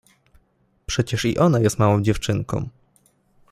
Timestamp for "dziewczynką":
2.01-2.69